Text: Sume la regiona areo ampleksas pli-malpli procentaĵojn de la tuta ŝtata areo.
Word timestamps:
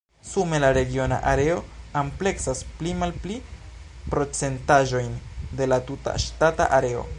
Sume 0.27 0.59
la 0.61 0.69
regiona 0.77 1.19
areo 1.31 1.59
ampleksas 2.01 2.63
pli-malpli 2.79 3.37
procentaĵojn 4.15 5.15
de 5.61 5.71
la 5.73 5.83
tuta 5.91 6.19
ŝtata 6.29 6.71
areo. 6.83 7.09